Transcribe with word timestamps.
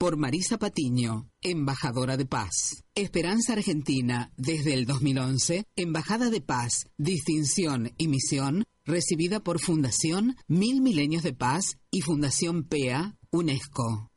por 0.00 0.16
Marisa 0.16 0.56
Patiño, 0.56 1.28
embajadora 1.42 2.16
de 2.16 2.24
paz. 2.24 2.84
Esperanza 2.94 3.52
Argentina, 3.52 4.32
desde 4.38 4.72
el 4.72 4.86
2011, 4.86 5.66
embajada 5.76 6.30
de 6.30 6.40
paz, 6.40 6.86
distinción 6.96 7.92
y 7.98 8.08
misión, 8.08 8.64
recibida 8.86 9.40
por 9.40 9.60
Fundación 9.60 10.36
Mil 10.48 10.80
Milenios 10.80 11.22
de 11.22 11.34
Paz 11.34 11.76
y 11.90 12.00
Fundación 12.00 12.64
PEA, 12.64 13.18
UNESCO. 13.30 14.09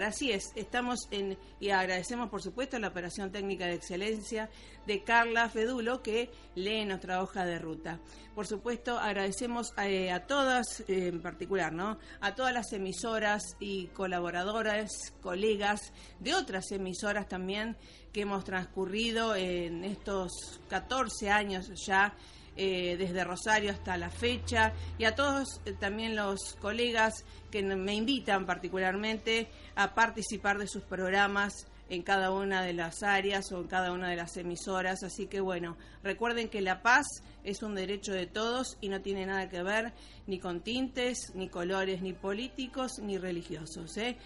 Así 0.02 0.32
es, 0.32 0.52
estamos 0.56 1.08
en 1.10 1.38
y 1.60 1.70
agradecemos 1.70 2.28
por 2.28 2.42
supuesto 2.42 2.78
la 2.78 2.88
operación 2.88 3.30
técnica 3.30 3.66
de 3.66 3.74
excelencia 3.74 4.50
de 4.86 5.04
Carla 5.04 5.48
Fedulo 5.48 6.02
que 6.02 6.30
lee 6.54 6.84
nuestra 6.84 7.22
hoja 7.22 7.44
de 7.44 7.58
ruta. 7.58 8.00
Por 8.34 8.46
supuesto, 8.46 8.98
agradecemos 8.98 9.72
eh, 9.82 10.10
a, 10.10 10.26
todas, 10.26 10.80
eh, 10.88 11.08
en 11.08 11.22
particular, 11.22 11.72
¿no? 11.72 11.98
A 12.20 12.34
todas 12.34 12.52
las 12.52 12.72
emisoras 12.72 13.56
y 13.60 13.86
colaboradoras, 13.88 14.90
colegas 15.20 15.92
de 16.20 16.34
otras 16.34 16.70
emisoras 16.72 17.28
también 17.28 17.76
que 18.12 18.22
hemos 18.22 18.44
transcurrido 18.44 19.36
en 19.36 19.84
estos 19.84 20.60
14 20.68 21.30
años 21.30 21.70
ya 21.86 22.14
eh, 22.60 22.96
desde 22.96 23.22
Rosario 23.22 23.70
hasta 23.70 23.96
la 23.96 24.10
fecha 24.10 24.72
y 24.98 25.04
a 25.04 25.14
todos 25.14 25.60
eh, 25.64 25.74
también 25.78 26.16
los 26.16 26.56
colegas 26.60 27.24
que 27.52 27.62
me 27.62 27.94
invitan 27.94 28.46
particularmente 28.46 29.46
a 29.76 29.94
participar 29.94 30.58
de 30.58 30.66
sus 30.66 30.82
programas 30.82 31.68
en 31.88 32.02
cada 32.02 32.32
una 32.32 32.62
de 32.62 32.72
las 32.72 33.04
áreas 33.04 33.52
o 33.52 33.60
en 33.60 33.68
cada 33.68 33.92
una 33.92 34.10
de 34.10 34.16
las 34.16 34.36
emisoras. 34.36 35.04
Así 35.04 35.28
que 35.28 35.40
bueno, 35.40 35.76
recuerden 36.02 36.48
que 36.48 36.60
la 36.60 36.82
paz 36.82 37.06
es 37.44 37.62
un 37.62 37.76
derecho 37.76 38.12
de 38.12 38.26
todos 38.26 38.76
y 38.80 38.88
no 38.88 39.00
tiene 39.02 39.24
nada 39.24 39.48
que 39.48 39.62
ver 39.62 39.92
ni 40.26 40.40
con 40.40 40.60
tintes, 40.60 41.32
ni 41.36 41.48
colores, 41.48 42.02
ni 42.02 42.12
políticos, 42.12 42.98
ni 42.98 43.18
religiosos. 43.18 43.96
¿eh? 43.98 44.18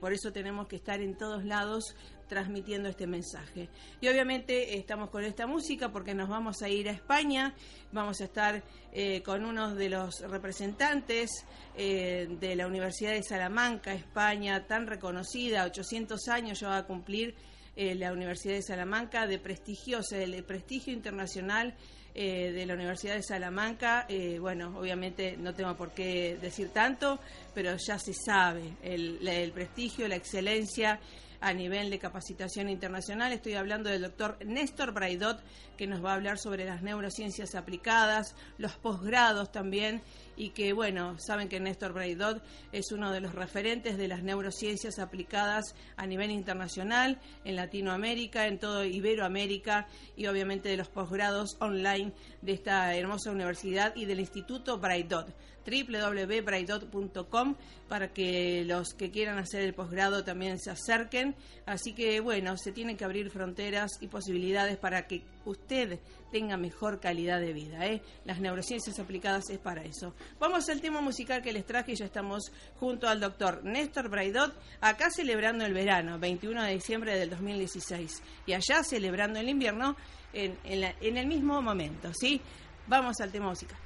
por 0.00 0.12
eso 0.12 0.32
tenemos 0.32 0.66
que 0.66 0.76
estar 0.76 1.00
en 1.00 1.16
todos 1.16 1.44
lados 1.44 1.94
transmitiendo 2.28 2.88
este 2.88 3.06
mensaje. 3.06 3.68
Y 4.00 4.08
obviamente 4.08 4.76
estamos 4.76 5.10
con 5.10 5.24
esta 5.24 5.46
música 5.46 5.90
porque 5.90 6.14
nos 6.14 6.28
vamos 6.28 6.62
a 6.62 6.68
ir 6.68 6.88
a 6.88 6.92
España, 6.92 7.54
vamos 7.92 8.20
a 8.20 8.24
estar 8.24 8.62
eh, 8.92 9.22
con 9.22 9.44
uno 9.44 9.74
de 9.74 9.88
los 9.88 10.20
representantes 10.20 11.44
eh, 11.76 12.26
de 12.40 12.56
la 12.56 12.66
Universidad 12.66 13.12
de 13.12 13.22
Salamanca, 13.22 13.92
España, 13.94 14.66
tan 14.66 14.86
reconocida, 14.86 15.64
800 15.64 16.28
años 16.28 16.60
ya 16.60 16.68
va 16.68 16.78
a 16.78 16.86
cumplir 16.86 17.34
eh, 17.76 17.94
la 17.94 18.12
Universidad 18.12 18.54
de 18.54 18.62
Salamanca, 18.62 19.26
de 19.26 19.38
prestigio, 19.38 20.00
el 20.12 20.44
prestigio 20.44 20.92
internacional 20.92 21.74
de 22.14 22.64
la 22.64 22.72
Universidad 22.72 23.14
de 23.14 23.22
Salamanca. 23.22 24.06
bueno, 24.40 24.78
obviamente 24.78 25.36
no 25.36 25.52
tengo 25.52 25.76
por 25.76 25.92
qué 25.92 26.38
decir 26.40 26.70
tanto, 26.70 27.20
pero 27.54 27.76
ya 27.76 27.98
se 27.98 28.14
sabe 28.14 28.72
el, 28.82 29.28
el 29.28 29.52
prestigio, 29.52 30.08
la 30.08 30.16
excelencia 30.16 30.98
a 31.40 31.52
nivel 31.52 31.90
de 31.90 31.98
capacitación 31.98 32.68
internacional. 32.68 33.32
Estoy 33.32 33.54
hablando 33.54 33.90
del 33.90 34.02
doctor 34.02 34.38
Néstor 34.44 34.92
Braidot, 34.92 35.40
que 35.76 35.86
nos 35.86 36.04
va 36.04 36.12
a 36.12 36.14
hablar 36.14 36.38
sobre 36.38 36.64
las 36.64 36.82
neurociencias 36.82 37.54
aplicadas, 37.54 38.34
los 38.58 38.72
posgrados 38.76 39.52
también, 39.52 40.02
y 40.36 40.50
que, 40.50 40.72
bueno, 40.72 41.18
saben 41.18 41.48
que 41.48 41.60
Néstor 41.60 41.92
Braidot 41.92 42.42
es 42.72 42.92
uno 42.92 43.12
de 43.12 43.20
los 43.20 43.34
referentes 43.34 43.96
de 43.96 44.08
las 44.08 44.22
neurociencias 44.22 44.98
aplicadas 44.98 45.74
a 45.96 46.06
nivel 46.06 46.30
internacional, 46.30 47.18
en 47.44 47.56
Latinoamérica, 47.56 48.46
en 48.46 48.58
todo 48.58 48.84
Iberoamérica, 48.84 49.86
y 50.16 50.26
obviamente 50.26 50.68
de 50.68 50.76
los 50.76 50.88
posgrados 50.88 51.56
online 51.60 52.12
de 52.42 52.52
esta 52.52 52.94
hermosa 52.94 53.30
universidad 53.30 53.94
y 53.96 54.04
del 54.04 54.20
Instituto 54.20 54.78
Braidot 54.78 55.34
www.braidot.com 55.66 57.56
para 57.88 58.12
que 58.12 58.64
los 58.64 58.94
que 58.94 59.10
quieran 59.10 59.38
hacer 59.38 59.62
el 59.62 59.74
posgrado 59.74 60.24
también 60.24 60.58
se 60.58 60.70
acerquen. 60.70 61.34
Así 61.66 61.92
que 61.92 62.20
bueno, 62.20 62.56
se 62.56 62.72
tienen 62.72 62.96
que 62.96 63.04
abrir 63.04 63.30
fronteras 63.30 63.98
y 64.00 64.06
posibilidades 64.06 64.76
para 64.76 65.06
que 65.06 65.22
usted 65.46 65.98
tenga 66.30 66.56
mejor 66.56 67.00
calidad 67.00 67.40
de 67.40 67.52
vida. 67.52 67.86
¿eh? 67.86 68.02
Las 68.24 68.40
neurociencias 68.40 68.98
aplicadas 68.98 69.48
es 69.50 69.58
para 69.58 69.82
eso. 69.82 70.14
Vamos 70.38 70.68
al 70.68 70.80
tema 70.80 71.00
musical 71.00 71.42
que 71.42 71.52
les 71.52 71.64
traje. 71.64 71.94
Ya 71.94 72.04
estamos 72.04 72.52
junto 72.78 73.08
al 73.08 73.20
doctor 73.20 73.64
Néstor 73.64 74.10
Braidot, 74.10 74.54
acá 74.80 75.08
celebrando 75.10 75.64
el 75.64 75.72
verano, 75.72 76.18
21 76.18 76.62
de 76.64 76.74
diciembre 76.74 77.18
del 77.18 77.30
2016, 77.30 78.22
y 78.46 78.52
allá 78.52 78.82
celebrando 78.82 79.38
el 79.38 79.48
invierno 79.48 79.96
en, 80.32 80.58
en 80.64 81.16
el 81.16 81.26
mismo 81.26 81.62
momento. 81.62 82.12
¿sí? 82.12 82.40
Vamos 82.86 83.20
al 83.20 83.32
tema 83.32 83.48
musical. 83.48 83.85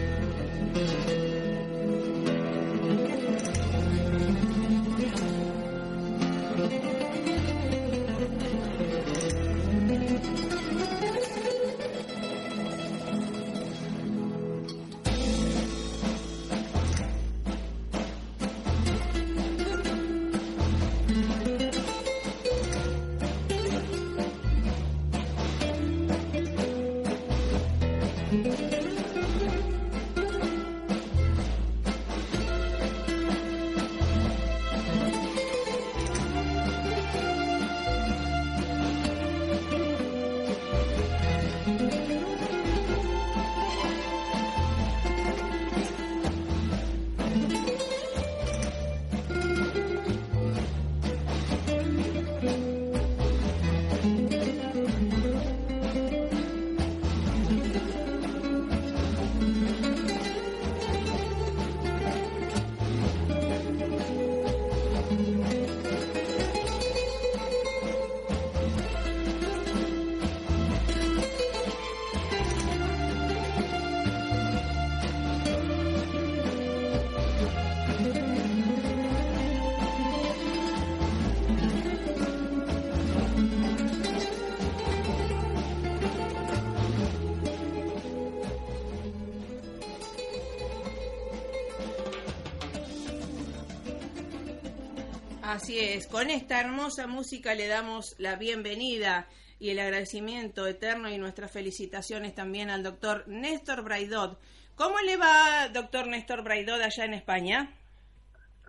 Así 95.51 95.77
es, 95.77 96.07
con 96.07 96.29
esta 96.29 96.61
hermosa 96.61 97.07
música 97.07 97.53
le 97.55 97.67
damos 97.67 98.15
la 98.19 98.37
bienvenida 98.37 99.27
y 99.59 99.71
el 99.71 99.79
agradecimiento 99.79 100.65
eterno 100.65 101.09
y 101.09 101.17
nuestras 101.17 101.51
felicitaciones 101.51 102.33
también 102.33 102.69
al 102.69 102.83
doctor 102.83 103.27
Néstor 103.27 103.83
Braidot. 103.83 104.39
¿Cómo 104.77 104.97
le 104.99 105.17
va, 105.17 105.67
doctor 105.67 106.07
Néstor 106.07 106.45
Braidot, 106.45 106.81
allá 106.81 107.03
en 107.03 107.15
España? 107.15 107.75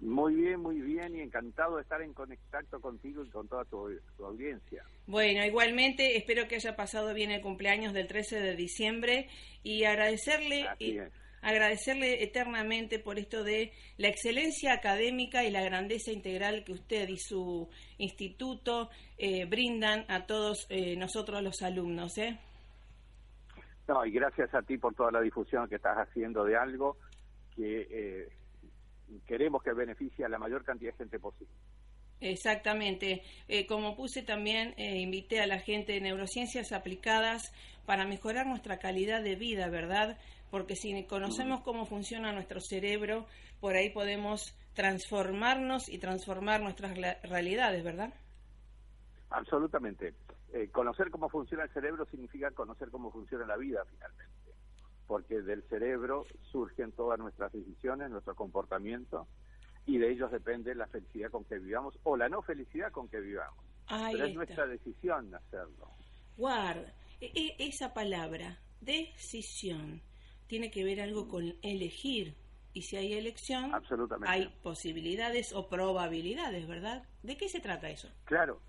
Muy 0.00 0.34
bien, 0.34 0.58
muy 0.58 0.80
bien 0.80 1.14
y 1.14 1.20
encantado 1.20 1.76
de 1.76 1.82
estar 1.82 2.02
en 2.02 2.12
contacto 2.14 2.80
contigo 2.80 3.24
y 3.24 3.30
con 3.30 3.46
toda 3.46 3.64
tu, 3.64 3.88
audiencia. 4.18 4.82
Bueno, 5.06 5.44
igualmente 5.44 6.16
espero 6.16 6.48
que 6.48 6.56
haya 6.56 6.74
pasado 6.74 7.14
bien 7.14 7.30
el 7.30 7.42
cumpleaños 7.42 7.92
del 7.92 8.08
13 8.08 8.40
de 8.40 8.56
diciembre 8.56 9.28
y 9.62 9.84
agradecerle 9.84 10.66
agradecerle 11.42 12.22
eternamente 12.22 12.98
por 12.98 13.18
esto 13.18 13.44
de 13.44 13.72
la 13.98 14.08
excelencia 14.08 14.72
académica 14.72 15.44
y 15.44 15.50
la 15.50 15.62
grandeza 15.62 16.12
integral 16.12 16.64
que 16.64 16.72
usted 16.72 17.08
y 17.08 17.18
su 17.18 17.68
instituto 17.98 18.88
eh, 19.18 19.44
brindan 19.44 20.04
a 20.08 20.24
todos 20.24 20.66
eh, 20.70 20.96
nosotros 20.96 21.42
los 21.42 21.60
alumnos. 21.62 22.16
¿eh? 22.18 22.38
No, 23.88 24.06
y 24.06 24.12
gracias 24.12 24.54
a 24.54 24.62
ti 24.62 24.78
por 24.78 24.94
toda 24.94 25.10
la 25.10 25.20
difusión 25.20 25.68
que 25.68 25.76
estás 25.76 25.98
haciendo 25.98 26.44
de 26.44 26.56
algo 26.56 26.96
que 27.56 27.88
eh, 27.90 28.28
queremos 29.26 29.62
que 29.62 29.72
beneficie 29.72 30.24
a 30.24 30.28
la 30.28 30.38
mayor 30.38 30.64
cantidad 30.64 30.92
de 30.92 30.98
gente 30.98 31.18
posible. 31.18 31.52
Exactamente. 32.20 33.22
como 33.68 33.96
puse 33.96 34.22
también, 34.22 34.74
invité 34.78 35.40
a 35.40 35.46
la 35.48 35.58
gente 35.58 35.94
de 35.94 36.00
neurociencias 36.00 36.70
aplicadas 36.70 37.52
para 37.84 38.06
mejorar 38.06 38.46
nuestra 38.46 38.78
calidad 38.78 39.24
de 39.24 39.34
vida, 39.34 39.68
¿verdad? 39.68 40.16
Porque 40.52 40.76
si 40.76 41.06
conocemos 41.06 41.62
cómo 41.62 41.86
funciona 41.86 42.30
nuestro 42.30 42.60
cerebro, 42.60 43.24
por 43.58 43.74
ahí 43.74 43.88
podemos 43.88 44.54
transformarnos 44.74 45.88
y 45.88 45.96
transformar 45.96 46.60
nuestras 46.60 46.94
realidades, 47.22 47.82
¿verdad? 47.82 48.12
Absolutamente. 49.30 50.12
Eh, 50.52 50.68
conocer 50.68 51.10
cómo 51.10 51.30
funciona 51.30 51.64
el 51.64 51.70
cerebro 51.70 52.04
significa 52.04 52.50
conocer 52.50 52.90
cómo 52.90 53.10
funciona 53.10 53.46
la 53.46 53.56
vida 53.56 53.82
finalmente, 53.86 54.52
porque 55.06 55.40
del 55.40 55.62
cerebro 55.70 56.26
surgen 56.50 56.92
todas 56.92 57.18
nuestras 57.18 57.50
decisiones, 57.50 58.10
nuestro 58.10 58.34
comportamiento, 58.34 59.26
y 59.86 59.96
de 59.96 60.12
ellos 60.12 60.30
depende 60.30 60.74
la 60.74 60.86
felicidad 60.86 61.30
con 61.30 61.44
que 61.44 61.58
vivamos 61.58 61.98
o 62.02 62.14
la 62.14 62.28
no 62.28 62.42
felicidad 62.42 62.92
con 62.92 63.08
que 63.08 63.20
vivamos. 63.20 63.64
Pero 63.88 64.26
es 64.26 64.34
nuestra 64.34 64.66
decisión 64.66 65.34
hacerlo. 65.34 65.88
Guarda, 66.36 66.92
e, 67.22 67.32
e, 67.34 67.68
esa 67.68 67.94
palabra, 67.94 68.58
decisión 68.82 70.02
tiene 70.52 70.70
que 70.70 70.84
ver 70.84 71.00
algo 71.00 71.28
con 71.28 71.54
elegir. 71.62 72.36
Y 72.74 72.82
si 72.82 72.98
hay 72.98 73.14
elección, 73.14 73.72
hay 74.26 74.54
posibilidades 74.62 75.54
o 75.54 75.66
probabilidades, 75.66 76.68
¿verdad? 76.68 77.08
¿De 77.22 77.38
qué 77.38 77.48
se 77.48 77.58
trata 77.58 77.88
eso? 77.88 78.10
Claro, 78.26 78.60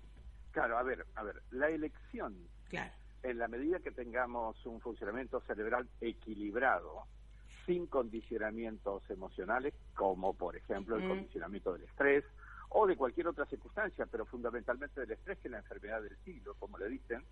claro, 0.50 0.78
a 0.78 0.82
ver, 0.82 1.04
a 1.14 1.22
ver, 1.22 1.42
la 1.50 1.68
elección, 1.68 2.48
claro. 2.70 2.90
en 3.22 3.36
la 3.36 3.48
medida 3.48 3.80
que 3.80 3.90
tengamos 3.90 4.64
un 4.64 4.80
funcionamiento 4.80 5.42
cerebral 5.42 5.86
equilibrado, 6.00 7.02
sin 7.66 7.86
condicionamientos 7.86 9.02
emocionales, 9.10 9.74
como 9.94 10.32
por 10.32 10.56
ejemplo 10.56 10.96
el 10.96 11.04
mm. 11.04 11.08
condicionamiento 11.08 11.74
del 11.74 11.82
estrés 11.82 12.24
o 12.70 12.86
de 12.86 12.96
cualquier 12.96 13.28
otra 13.28 13.44
circunstancia, 13.44 14.06
pero 14.06 14.24
fundamentalmente 14.24 15.02
del 15.02 15.10
estrés, 15.10 15.36
que 15.38 15.48
es 15.48 15.52
la 15.52 15.58
enfermedad 15.58 16.00
del 16.00 16.16
siglo, 16.24 16.54
como 16.54 16.78
le 16.78 16.88
dicen, 16.88 17.22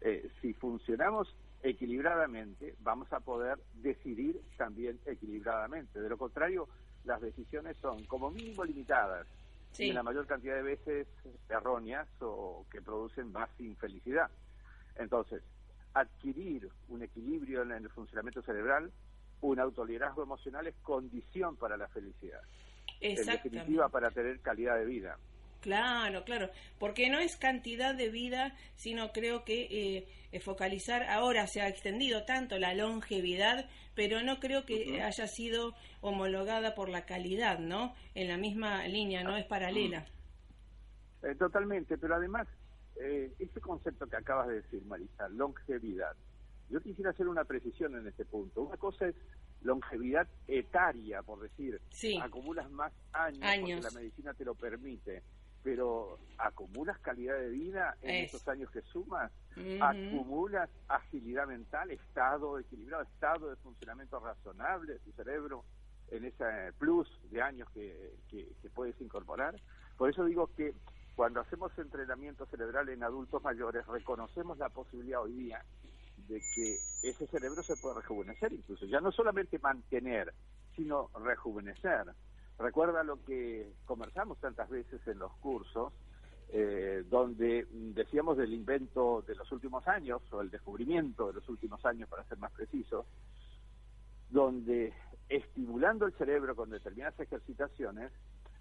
eh, 0.00 0.28
si 0.40 0.54
funcionamos 0.54 1.36
equilibradamente, 1.62 2.74
vamos 2.80 3.12
a 3.12 3.20
poder 3.20 3.58
decidir 3.74 4.40
también 4.56 4.98
equilibradamente. 5.06 6.00
De 6.00 6.08
lo 6.08 6.18
contrario, 6.18 6.68
las 7.04 7.20
decisiones 7.20 7.76
son 7.80 8.04
como 8.04 8.30
mínimo 8.30 8.64
limitadas 8.64 9.26
y 9.78 9.92
la 9.92 10.02
mayor 10.02 10.26
cantidad 10.26 10.56
de 10.56 10.62
veces 10.62 11.06
erróneas 11.48 12.08
o 12.20 12.66
que 12.70 12.82
producen 12.82 13.32
más 13.32 13.48
infelicidad. 13.58 14.30
Entonces, 14.96 15.42
adquirir 15.94 16.68
un 16.88 17.02
equilibrio 17.02 17.62
en 17.62 17.72
el 17.72 17.88
funcionamiento 17.90 18.42
cerebral, 18.42 18.90
un 19.40 19.58
autoliderazgo 19.58 20.22
emocional 20.22 20.66
es 20.66 20.74
condición 20.82 21.56
para 21.56 21.76
la 21.76 21.88
felicidad. 21.88 22.40
En 23.00 23.24
definitiva, 23.26 23.88
para 23.88 24.10
tener 24.10 24.40
calidad 24.40 24.76
de 24.76 24.84
vida. 24.84 25.18
Claro, 25.62 26.24
claro, 26.24 26.50
porque 26.80 27.08
no 27.08 27.20
es 27.20 27.36
cantidad 27.36 27.94
de 27.94 28.10
vida, 28.10 28.56
sino 28.74 29.12
creo 29.12 29.44
que 29.44 30.08
eh, 30.32 30.40
focalizar, 30.40 31.04
ahora 31.04 31.46
se 31.46 31.60
ha 31.60 31.68
extendido 31.68 32.24
tanto 32.24 32.58
la 32.58 32.74
longevidad, 32.74 33.70
pero 33.94 34.22
no 34.22 34.40
creo 34.40 34.66
que 34.66 35.00
haya 35.00 35.26
sido 35.28 35.74
homologada 36.00 36.74
por 36.74 36.88
la 36.88 37.06
calidad, 37.06 37.60
¿no? 37.60 37.94
En 38.16 38.28
la 38.28 38.36
misma 38.36 38.88
línea, 38.88 39.22
no 39.22 39.36
es 39.36 39.46
paralela. 39.46 40.04
Eh, 41.22 41.36
totalmente, 41.36 41.96
pero 41.96 42.16
además 42.16 42.48
eh, 42.96 43.32
ese 43.38 43.60
concepto 43.60 44.08
que 44.08 44.16
acabas 44.16 44.48
de 44.48 44.62
decir, 44.62 44.84
Marisa, 44.86 45.28
longevidad, 45.28 46.16
yo 46.70 46.80
quisiera 46.80 47.10
hacer 47.10 47.28
una 47.28 47.44
precisión 47.44 47.94
en 47.96 48.08
este 48.08 48.24
punto. 48.24 48.62
Una 48.62 48.76
cosa 48.78 49.06
es 49.06 49.14
longevidad 49.62 50.26
etaria, 50.48 51.22
por 51.22 51.40
decir, 51.40 51.80
acumulas 52.20 52.70
más 52.70 52.92
años, 53.12 53.40
porque 53.60 53.80
la 53.80 54.00
medicina 54.00 54.34
te 54.34 54.44
lo 54.44 54.54
permite, 54.54 55.22
pero 55.62 56.18
acumulas 56.38 56.98
calidad 56.98 57.38
de 57.38 57.50
vida 57.50 57.96
en 58.02 58.24
esos 58.24 58.46
años 58.48 58.70
que 58.70 58.82
sumas, 58.82 59.30
acumulas 59.80 60.68
agilidad 60.88 61.46
mental, 61.46 61.90
estado 61.90 62.58
equilibrado, 62.58 63.04
estado 63.04 63.50
de 63.50 63.56
funcionamiento 63.56 64.18
razonable 64.18 64.94
de 64.94 64.98
tu 65.00 65.12
cerebro 65.12 65.64
en 66.10 66.24
ese 66.24 66.44
plus 66.78 67.08
de 67.30 67.40
años 67.40 67.68
que, 67.70 68.14
que 68.28 68.70
puedes 68.74 69.00
incorporar. 69.00 69.54
Por 69.96 70.10
eso 70.10 70.24
digo 70.24 70.50
que 70.56 70.74
cuando 71.14 71.40
hacemos 71.40 71.76
entrenamiento 71.78 72.46
cerebral 72.46 72.88
en 72.88 73.02
adultos 73.02 73.42
mayores, 73.42 73.86
reconocemos 73.86 74.58
la 74.58 74.68
posibilidad 74.70 75.22
hoy 75.22 75.32
día 75.32 75.64
de 76.28 76.40
que 76.54 76.78
ese 77.02 77.26
cerebro 77.26 77.62
se 77.62 77.76
puede 77.76 77.96
rejuvenecer, 77.96 78.52
incluso 78.52 78.86
ya 78.86 79.00
no 79.00 79.12
solamente 79.12 79.58
mantener, 79.58 80.32
sino 80.74 81.10
rejuvenecer. 81.22 82.06
Recuerda 82.62 83.02
lo 83.02 83.20
que 83.24 83.72
conversamos 83.86 84.38
tantas 84.38 84.70
veces 84.70 85.04
en 85.08 85.18
los 85.18 85.32
cursos, 85.38 85.92
eh, 86.50 87.02
donde 87.10 87.66
decíamos 87.72 88.36
del 88.36 88.52
invento 88.54 89.24
de 89.26 89.34
los 89.34 89.50
últimos 89.50 89.88
años, 89.88 90.22
o 90.30 90.40
el 90.40 90.48
descubrimiento 90.48 91.26
de 91.26 91.32
los 91.34 91.48
últimos 91.48 91.84
años, 91.84 92.08
para 92.08 92.22
ser 92.24 92.38
más 92.38 92.52
preciso, 92.52 93.04
donde 94.30 94.92
estimulando 95.28 96.06
el 96.06 96.12
cerebro 96.12 96.54
con 96.54 96.70
determinadas 96.70 97.18
ejercitaciones, 97.18 98.12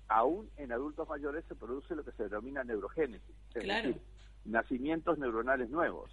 aún 0.08 0.50
en 0.58 0.72
adultos 0.72 1.08
mayores 1.08 1.46
se 1.48 1.53
produce 1.53 1.96
lo 1.96 2.03
que 2.03 2.12
se 2.13 2.24
denomina 2.24 2.63
neurogénesis, 2.63 3.36
es 3.53 3.67
decir, 3.67 4.01
nacimientos 4.46 5.20
neuronales 5.20 5.70
nuevos. 5.70 6.10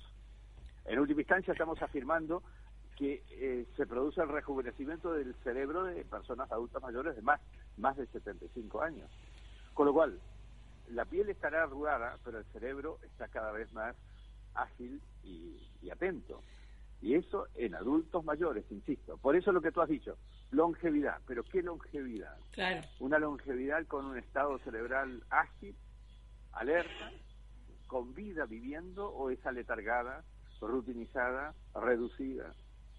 En 0.85 0.99
última 0.99 1.23
instancia 1.23 1.52
estamos 1.52 1.80
afirmando 1.80 2.42
que 2.99 3.23
eh, 3.30 3.66
se 3.76 3.87
produce 3.87 4.21
el 4.21 4.28
rejuvenecimiento 4.28 5.12
del 5.12 5.35
cerebro 5.45 5.85
de 5.85 6.04
personas 6.04 6.50
adultas 6.50 6.83
mayores 6.83 7.14
de 7.14 7.23
más, 7.23 7.40
más 7.78 7.97
de 7.97 8.06
75 8.06 8.82
años. 8.82 9.11
Con 9.75 9.87
lo 9.87 9.92
cual, 9.92 10.20
la 10.88 11.04
piel 11.04 11.28
estará 11.28 11.62
arrugada, 11.62 12.18
pero 12.25 12.38
el 12.38 12.44
cerebro 12.47 12.99
está 13.02 13.28
cada 13.28 13.52
vez 13.52 13.73
más 13.73 13.97
ágil 14.54 15.00
y, 15.23 15.68
y 15.82 15.90
atento. 15.90 16.42
Y 17.00 17.14
eso 17.14 17.47
en 17.54 17.75
adultos 17.75 18.25
mayores, 18.25 18.64
insisto. 18.70 19.18
Por 19.18 19.37
eso 19.37 19.52
lo 19.52 19.61
que 19.61 19.70
tú 19.70 19.80
has 19.80 19.88
dicho, 19.88 20.16
longevidad. 20.50 21.20
Pero 21.26 21.44
¿qué 21.44 21.62
longevidad? 21.62 22.37
Claro. 22.50 22.82
Una 22.99 23.18
longevidad 23.18 23.87
con 23.87 24.06
un 24.06 24.18
estado 24.18 24.58
cerebral 24.61 25.23
ágil, 25.30 25.76
alerta, 26.52 27.12
con 27.87 28.14
vida 28.14 28.47
viviendo 28.47 29.08
o 29.08 29.30
es 29.30 29.44
aletargada 29.47 30.25
rutinizada, 30.66 31.54
reducida. 31.75 32.52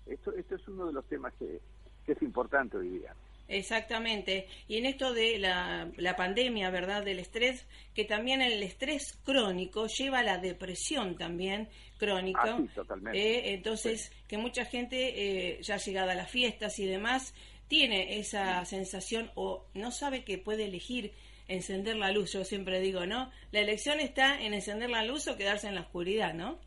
Esto, 0.06 0.34
esto 0.34 0.56
es 0.56 0.68
uno 0.68 0.88
de 0.88 0.94
los 0.94 1.06
temas 1.08 1.34
que, 1.34 1.62
es 2.08 2.22
importante 2.24 2.76
hoy 2.76 2.90
día. 2.90 3.14
Exactamente. 3.50 4.48
Y 4.68 4.78
en 4.78 4.86
esto 4.86 5.12
de 5.12 5.40
la, 5.40 5.90
la, 5.98 6.16
pandemia, 6.16 6.70
¿verdad? 6.70 7.04
Del 7.04 7.18
estrés, 7.18 7.68
que 7.96 8.06
también 8.06 8.44
el 8.44 8.62
estrés 8.62 9.20
crónico 9.26 9.88
lleva 9.88 10.20
a 10.20 10.24
la 10.24 10.38
depresión 10.38 11.18
también 11.18 11.68
crónica. 11.98 12.44
Ah, 12.46 12.64
totalmente. 12.76 13.20
Eh, 13.20 13.54
entonces, 13.56 14.12
que 14.28 14.38
mucha 14.38 14.66
gente, 14.66 15.56
eh, 15.56 15.62
ya 15.64 15.78
llegada 15.78 16.12
a 16.12 16.16
las 16.16 16.30
fiestas 16.30 16.78
y 16.78 16.86
demás, 16.86 17.34
tiene 17.68 18.20
esa 18.20 18.64
sensación 18.66 19.32
o 19.34 19.66
no 19.74 19.92
sabe 19.92 20.24
que 20.24 20.38
puede 20.38 20.66
elegir 20.66 21.14
encender 21.48 21.96
la 21.98 22.12
luz. 22.12 22.32
Yo 22.34 22.46
siempre 22.46 22.80
digo, 22.80 23.08
¿no? 23.08 23.32
La 23.52 23.62
elección 23.62 24.00
está 24.00 24.40
en 24.40 24.54
encender 24.54 24.92
la 24.92 25.04
luz 25.04 25.28
o 25.28 25.36
quedarse 25.36 25.68
en 25.68 25.76
la 25.76 25.82
oscuridad, 25.82 26.36
¿no? 26.36 26.60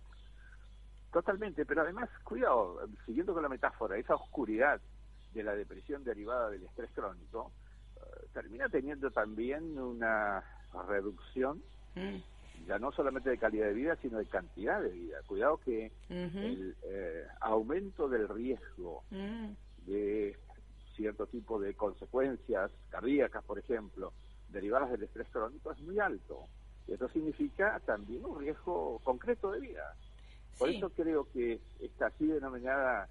Totalmente, 1.12 1.64
pero 1.64 1.82
además, 1.82 2.08
cuidado, 2.24 2.80
siguiendo 3.06 3.34
con 3.34 3.42
la 3.42 3.48
metáfora, 3.48 3.96
esa 3.98 4.16
oscuridad 4.16 4.80
de 5.32 5.42
la 5.42 5.54
depresión 5.54 6.04
derivada 6.04 6.50
del 6.50 6.64
estrés 6.64 6.90
crónico 6.94 7.52
eh, 7.96 8.26
termina 8.32 8.68
teniendo 8.68 9.10
también 9.10 9.78
una 9.78 10.42
reducción 10.88 11.62
mm. 11.94 12.66
ya 12.66 12.78
no 12.78 12.92
solamente 12.92 13.30
de 13.30 13.38
calidad 13.38 13.66
de 13.66 13.74
vida, 13.74 13.96
sino 13.96 14.18
de 14.18 14.26
cantidad 14.26 14.80
de 14.80 14.90
vida. 14.90 15.18
Cuidado 15.26 15.58
que 15.58 15.92
el 16.08 16.76
eh, 16.84 17.26
aumento 17.40 18.08
del 18.08 18.28
riesgo 18.28 19.02
mm. 19.10 19.50
de 19.86 20.36
cierto 20.96 21.26
tipo 21.26 21.58
de 21.58 21.74
consecuencias 21.74 22.70
cardíacas, 22.90 23.42
por 23.44 23.58
ejemplo, 23.58 24.12
derivadas 24.50 24.90
del 24.90 25.02
estrés 25.02 25.28
crónico 25.28 25.72
es 25.72 25.80
muy 25.80 25.98
alto. 25.98 26.44
Y 26.86 26.92
eso 26.92 27.08
significa 27.08 27.80
también 27.86 28.24
un 28.24 28.40
riesgo 28.40 29.00
concreto 29.04 29.52
de 29.52 29.60
vida. 29.60 29.94
Por 30.58 30.68
eso 30.68 30.90
creo 30.90 31.26
que 31.32 31.60
esta 31.80 32.06
así 32.06 32.26
denominada 32.26 33.08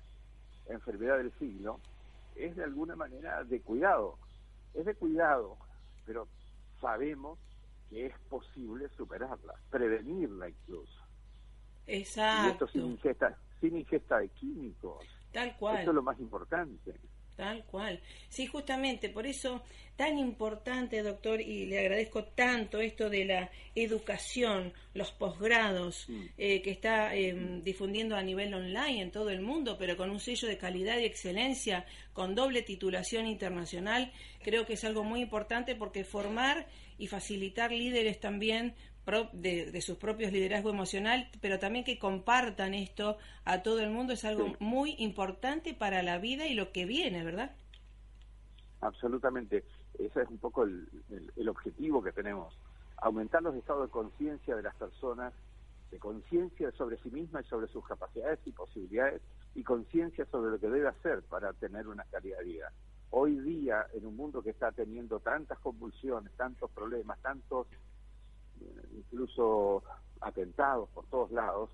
enfermedad 0.68 1.18
del 1.18 1.32
siglo 1.40 1.80
es 2.36 2.56
de 2.56 2.64
alguna 2.64 2.96
manera 2.96 3.44
de 3.44 3.62
cuidado. 3.62 4.18
Es 4.74 4.86
de 4.86 4.96
cuidado, 4.96 5.58
pero 6.06 6.28
sabemos 6.80 7.40
que 7.90 8.06
es 8.08 8.18
posible 8.30 8.88
superarla, 8.90 9.54
prevenirla 9.70 10.50
incluso. 10.50 11.02
Exacto. 11.88 12.48
Y 12.48 12.52
esto 12.52 12.68
sin 12.68 12.86
ingesta, 12.92 13.38
sin 13.60 13.78
ingesta 13.78 14.20
de 14.20 14.30
químicos. 14.30 15.06
Tal 15.32 15.56
cual. 15.58 15.82
Eso 15.82 15.92
es 15.92 15.96
lo 15.96 16.04
más 16.04 16.20
importante. 16.20 16.94
Tal 17.36 17.64
cual. 17.66 18.00
Sí, 18.30 18.46
justamente, 18.46 19.10
por 19.10 19.26
eso 19.26 19.64
tan 19.96 20.18
importante, 20.18 21.04
doctor, 21.04 21.42
y 21.42 21.66
le 21.66 21.80
agradezco 21.80 22.24
tanto 22.24 22.82
esto 22.82 23.10
de 23.10 23.26
la 23.26 23.52
educación, 23.76 24.74
los 24.94 25.12
posgrados 25.12 26.06
mm. 26.10 26.22
eh, 26.38 26.62
que 26.62 26.72
está 26.72 27.14
em, 27.16 27.62
difundiendo 27.62 28.16
a 28.16 28.24
nivel 28.24 28.54
online 28.54 29.02
en 29.02 29.12
todo 29.12 29.30
el 29.30 29.42
mundo, 29.42 29.78
pero 29.78 29.96
con 29.96 30.10
un 30.10 30.20
sello 30.20 30.48
de 30.48 30.58
calidad 30.58 30.98
y 30.98 31.06
excelencia, 31.06 31.86
con 32.14 32.34
doble 32.36 32.64
titulación 32.64 33.28
internacional, 33.28 34.12
creo 34.44 34.66
que 34.66 34.74
es 34.74 34.84
algo 34.84 35.04
muy 35.04 35.22
importante 35.22 35.76
porque 35.76 36.04
formar 36.04 36.68
y 36.98 37.08
facilitar 37.08 37.72
líderes 37.72 38.20
también 38.20 38.74
de, 39.34 39.82
sus 39.82 39.98
propios 39.98 40.32
liderazgo 40.32 40.70
emocional, 40.70 41.30
pero 41.42 41.60
también 41.60 41.84
que 41.84 42.00
compartan 42.00 42.74
esto 42.74 43.18
a 43.46 43.64
todo 43.64 43.80
el 43.80 43.90
mundo 43.90 44.14
es 44.14 44.24
algo 44.26 44.54
muy 44.60 44.96
importante 45.00 45.74
para 45.74 46.04
la 46.04 46.20
vida 46.20 46.48
y 46.48 46.54
lo 46.54 46.72
que 46.72 46.86
viene, 46.86 47.24
¿verdad? 47.24 47.56
Absolutamente. 48.82 49.64
Ese 50.00 50.22
es 50.22 50.30
un 50.30 50.38
poco 50.38 50.64
el, 50.64 51.50
objetivo 51.50 52.02
que 52.02 52.12
tenemos. 52.12 52.58
Aumentar 52.98 53.42
los 53.42 53.56
estados 53.56 53.88
de 53.88 53.92
conciencia 53.92 54.56
de 54.56 54.64
las 54.64 54.76
personas, 54.76 55.34
de 55.90 55.98
conciencia 55.98 56.72
sobre 56.72 56.98
sí 56.98 57.10
mismas 57.10 57.46
y 57.46 57.50
sobre 57.50 57.68
sus 57.68 57.86
capacidades 57.86 58.40
y 58.46 58.52
posibilidades, 58.52 59.22
y 59.56 59.64
conciencia 59.64 60.26
sobre 60.26 60.52
lo 60.52 60.60
que 60.60 60.70
debe 60.70 60.88
hacer 60.88 61.24
para 61.24 61.52
tener 61.54 61.88
una 61.88 62.04
calidad 62.06 62.38
de 62.40 62.46
vida. 62.46 62.72
Hoy 63.10 63.38
día, 63.40 63.88
en 63.94 64.06
un 64.06 64.16
mundo 64.16 64.42
que 64.42 64.52
está 64.52 64.72
teniendo 64.72 65.20
tantas 65.20 65.60
convulsiones, 65.60 66.32
tantos 66.38 66.72
problemas, 66.72 67.20
tantos 67.22 67.68
incluso 68.96 69.84
atentados 70.22 70.90
por 70.90 71.06
todos 71.08 71.32
lados, 71.32 71.70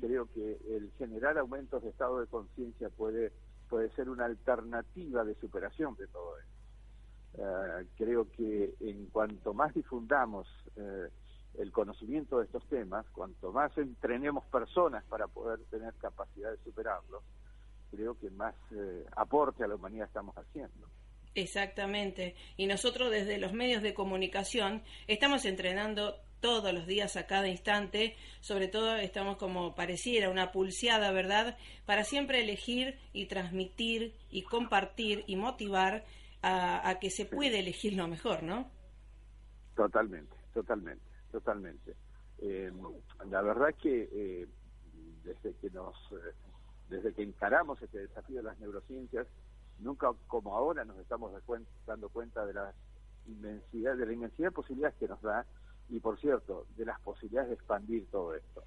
creo 0.00 0.28
que 0.32 0.58
el 0.70 0.92
generar 0.98 1.36
aumentos 1.38 1.82
de 1.82 1.90
estado 1.90 2.20
de 2.20 2.26
conciencia 2.26 2.90
puede, 2.90 3.32
puede 3.68 3.90
ser 3.90 4.08
una 4.08 4.24
alternativa 4.24 5.24
de 5.24 5.34
superación 5.34 5.96
de 5.96 6.06
todo 6.06 6.38
esto. 6.38 6.58
Eh, 7.38 7.86
creo 7.96 8.30
que 8.32 8.74
en 8.80 9.06
cuanto 9.06 9.52
más 9.52 9.74
difundamos 9.74 10.48
eh, 10.76 11.08
el 11.58 11.72
conocimiento 11.72 12.38
de 12.38 12.46
estos 12.46 12.66
temas, 12.68 13.06
cuanto 13.10 13.52
más 13.52 13.76
entrenemos 13.78 14.44
personas 14.46 15.04
para 15.04 15.26
poder 15.26 15.60
tener 15.70 15.92
capacidad 15.94 16.50
de 16.50 16.58
superarlos, 16.58 17.22
creo 17.90 18.18
que 18.18 18.30
más 18.30 18.54
eh, 18.72 19.04
aporte 19.16 19.64
a 19.64 19.66
la 19.66 19.74
humanidad 19.74 20.06
estamos 20.06 20.36
haciendo. 20.36 20.88
Exactamente. 21.34 22.34
Y 22.56 22.66
nosotros 22.66 23.10
desde 23.10 23.38
los 23.38 23.52
medios 23.52 23.82
de 23.82 23.94
comunicación 23.94 24.82
estamos 25.06 25.44
entrenando 25.44 26.16
todos 26.40 26.72
los 26.72 26.86
días, 26.86 27.16
a 27.16 27.26
cada 27.26 27.48
instante, 27.48 28.16
sobre 28.40 28.68
todo 28.68 28.96
estamos 28.96 29.36
como 29.36 29.74
pareciera 29.74 30.30
una 30.30 30.52
pulseada, 30.52 31.12
¿verdad? 31.12 31.56
Para 31.86 32.04
siempre 32.04 32.42
elegir 32.42 32.98
y 33.12 33.26
transmitir 33.26 34.14
y 34.30 34.42
compartir 34.42 35.24
y 35.26 35.36
motivar 35.36 36.04
a, 36.42 36.96
que 37.00 37.10
se 37.10 37.24
puede 37.24 37.60
elegir 37.60 37.94
lo 37.94 38.06
mejor, 38.06 38.42
¿no? 38.42 38.70
Totalmente, 39.74 40.36
totalmente, 40.54 41.04
totalmente. 41.30 41.94
Eh, 42.38 42.72
la 43.30 43.42
verdad 43.42 43.74
que 43.80 44.08
eh, 44.12 44.46
desde 45.24 45.54
que 45.56 45.70
nos, 45.70 45.94
eh, 46.12 46.32
desde 46.88 47.12
que 47.12 47.22
encaramos 47.22 47.80
este 47.82 47.98
desafío 47.98 48.36
de 48.36 48.42
las 48.44 48.58
neurociencias, 48.58 49.26
nunca 49.78 50.10
como 50.26 50.56
ahora 50.56 50.84
nos 50.84 50.98
estamos 50.98 51.32
dando 51.86 52.08
cuenta 52.08 52.46
de 52.46 52.54
la 52.54 52.72
inmensidad, 53.26 53.96
de 53.96 54.06
la 54.06 54.12
inmensidad 54.12 54.48
de 54.48 54.52
posibilidades 54.52 54.96
que 54.98 55.08
nos 55.08 55.20
da 55.22 55.44
y 55.88 56.00
por 56.00 56.18
cierto, 56.20 56.66
de 56.76 56.84
las 56.84 57.00
posibilidades 57.00 57.48
de 57.50 57.54
expandir 57.54 58.06
todo 58.10 58.34
esto. 58.34 58.64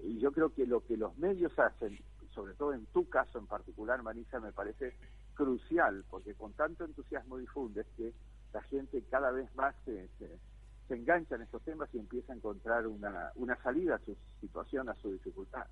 Y 0.00 0.18
yo 0.18 0.32
creo 0.32 0.52
que 0.54 0.66
lo 0.66 0.84
que 0.84 0.96
los 0.96 1.16
medios 1.18 1.56
hacen, 1.58 1.98
sobre 2.34 2.54
todo 2.54 2.72
en 2.72 2.86
tu 2.86 3.08
caso 3.08 3.38
en 3.38 3.46
particular, 3.46 4.02
Marisa, 4.02 4.40
me 4.40 4.52
parece 4.52 4.96
crucial, 5.34 6.04
porque 6.10 6.34
con 6.34 6.52
tanto 6.54 6.84
entusiasmo 6.84 7.38
difundes 7.38 7.86
que 7.96 8.12
la 8.52 8.62
gente 8.62 9.02
cada 9.10 9.30
vez 9.30 9.54
más 9.54 9.74
se, 9.84 10.08
se 10.88 10.94
engancha 10.94 11.36
en 11.36 11.42
estos 11.42 11.62
temas 11.62 11.88
y 11.94 11.98
empieza 11.98 12.32
a 12.32 12.36
encontrar 12.36 12.86
una, 12.86 13.32
una 13.36 13.56
salida 13.62 13.96
a 13.96 13.98
su 14.00 14.16
situación, 14.40 14.88
a 14.88 14.94
su 14.96 15.12
dificultad. 15.12 15.66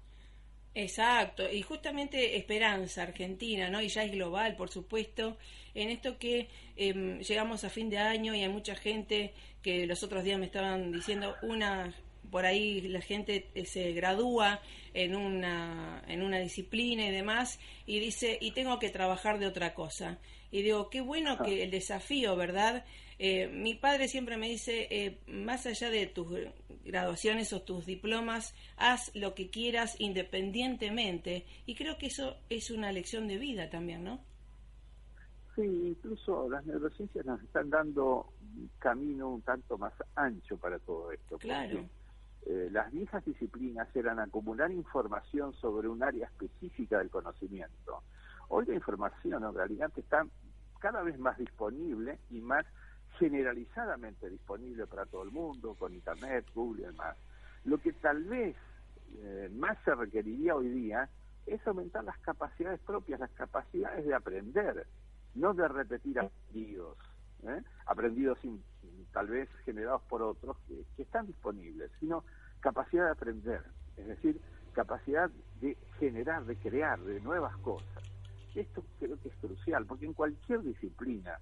Exacto, 0.75 1.51
y 1.51 1.63
justamente 1.63 2.37
Esperanza 2.37 3.03
Argentina, 3.03 3.69
¿no? 3.69 3.83
Y 3.83 3.89
ya 3.89 4.05
es 4.05 4.13
global, 4.13 4.55
por 4.55 4.71
supuesto, 4.71 5.37
en 5.75 5.91
esto 5.91 6.17
que 6.17 6.49
em, 6.77 7.19
llegamos 7.21 7.65
a 7.65 7.71
fin 7.71 7.91
de 7.91 7.99
año 7.99 8.35
y 8.35 8.43
hay 8.43 8.49
mucha 8.49 8.77
gente 8.77 9.33
que 9.63 9.87
los 9.87 10.03
otros 10.03 10.23
días 10.23 10.39
me 10.39 10.47
estaban 10.47 10.93
diciendo 10.93 11.35
una 11.43 11.93
por 12.31 12.47
ahí 12.47 12.81
la 12.83 13.01
gente 13.01 13.49
eh, 13.55 13.65
se 13.65 13.93
gradúa 13.93 14.61
en 14.95 15.17
una 15.17 16.03
en 16.07 16.23
una 16.23 16.39
disciplina 16.39 17.07
y 17.07 17.11
demás 17.11 17.59
y 17.87 17.99
dice 17.99 18.39
y 18.41 18.53
tengo 18.53 18.79
que 18.79 18.91
trabajar 18.91 19.39
de 19.39 19.47
otra 19.47 19.75
cosa 19.75 20.19
y 20.53 20.63
digo 20.63 20.91
qué 20.91 21.01
bueno 21.01 21.39
que 21.43 21.65
el 21.65 21.71
desafío 21.71 22.37
verdad 22.37 22.85
eh, 23.23 23.49
mi 23.49 23.75
padre 23.75 24.09
siempre 24.09 24.39
me 24.39 24.49
dice, 24.49 24.89
eh, 24.91 25.21
más 25.27 25.67
allá 25.67 25.91
de 25.91 26.07
tus 26.07 26.27
graduaciones 26.87 27.53
o 27.53 27.61
tus 27.61 27.85
diplomas, 27.85 28.55
haz 28.79 29.15
lo 29.15 29.35
que 29.35 29.51
quieras 29.51 29.95
independientemente. 29.99 31.45
Y 31.67 31.75
creo 31.75 31.99
que 31.99 32.07
eso 32.07 32.39
es 32.49 32.71
una 32.71 32.93
lección 32.93 33.29
de 33.29 33.37
vida 33.37 33.69
también, 33.69 34.05
¿no? 34.05 34.21
Sí, 35.55 35.61
incluso 35.61 36.49
las 36.49 36.65
neurociencias 36.65 37.27
nos 37.27 37.43
están 37.43 37.69
dando 37.69 38.33
un 38.57 38.71
camino 38.79 39.29
un 39.29 39.43
tanto 39.43 39.77
más 39.77 39.93
ancho 40.15 40.57
para 40.57 40.79
todo 40.79 41.13
esto. 41.13 41.37
Claro. 41.37 41.85
Eh, 42.47 42.69
las 42.73 42.91
viejas 42.91 43.23
disciplinas 43.27 43.95
eran 43.95 44.19
acumular 44.19 44.71
información 44.71 45.53
sobre 45.61 45.89
un 45.89 46.03
área 46.03 46.27
específica 46.27 46.97
del 46.97 47.11
conocimiento. 47.11 48.03
Hoy 48.49 48.65
la 48.65 48.77
información 48.77 49.45
en 49.45 49.55
realidad 49.55 49.93
está 49.95 50.25
cada 50.79 51.03
vez 51.03 51.19
más 51.19 51.37
disponible 51.37 52.19
y 52.31 52.41
más 52.41 52.65
generalizadamente 53.21 54.31
disponible 54.31 54.87
para 54.87 55.05
todo 55.05 55.23
el 55.23 55.31
mundo, 55.31 55.77
con 55.79 55.93
Internet, 55.93 56.47
Google 56.55 56.83
y 56.83 56.87
demás. 56.87 57.17
Lo 57.65 57.79
que 57.79 57.93
tal 57.93 58.25
vez 58.25 58.57
eh, 59.19 59.51
más 59.53 59.79
se 59.85 59.95
requeriría 59.95 60.57
hoy 60.57 60.69
día 60.69 61.09
es 61.47 61.65
aumentar 61.67 62.03
las 62.03 62.19
capacidades 62.21 62.81
propias, 62.81 63.21
las 63.21 63.31
capacidades 63.33 64.07
de 64.07 64.15
aprender, 64.15 64.87
no 65.35 65.53
de 65.53 65.69
repetir 65.69 66.19
aprendidos, 66.19 66.97
¿eh? 67.43 67.63
aprendidos 67.87 68.39
tal 69.13 69.27
vez 69.27 69.49
generados 69.65 70.03
por 70.09 70.23
otros 70.23 70.57
que, 70.67 70.83
que 70.97 71.03
están 71.03 71.27
disponibles, 71.27 71.91
sino 72.01 72.25
capacidad 72.61 73.05
de 73.05 73.11
aprender, 73.11 73.63
es 73.97 74.07
decir, 74.07 74.41
capacidad 74.73 75.31
de 75.61 75.77
generar, 75.99 76.45
de 76.47 76.57
crear, 76.57 76.99
de 77.01 77.21
nuevas 77.21 77.55
cosas. 77.59 78.03
Esto 78.55 78.83
creo 78.99 79.21
que 79.21 79.29
es 79.29 79.35
crucial, 79.37 79.85
porque 79.85 80.07
en 80.07 80.15
cualquier 80.15 80.63
disciplina, 80.63 81.39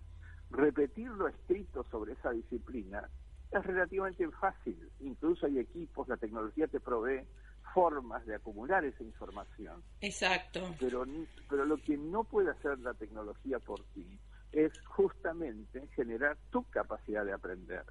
repetir 0.50 1.10
lo 1.10 1.28
escrito 1.28 1.84
sobre 1.90 2.12
esa 2.12 2.30
disciplina 2.30 3.08
es 3.50 3.64
relativamente 3.64 4.28
fácil. 4.32 4.90
Incluso 5.00 5.46
hay 5.46 5.58
equipos, 5.58 6.08
la 6.08 6.16
tecnología 6.16 6.66
te 6.66 6.80
provee 6.80 7.26
formas 7.74 8.24
de 8.26 8.34
acumular 8.34 8.84
esa 8.84 9.02
información. 9.02 9.82
Exacto. 10.00 10.74
Pero, 10.80 11.04
pero 11.48 11.64
lo 11.64 11.76
que 11.78 11.96
no 11.96 12.24
puede 12.24 12.50
hacer 12.50 12.78
la 12.80 12.94
tecnología 12.94 13.58
por 13.58 13.82
ti 13.94 14.18
es 14.52 14.72
justamente 14.86 15.86
generar 15.88 16.36
tu 16.50 16.64
capacidad 16.64 17.24
de 17.24 17.32
aprender. 17.32 17.84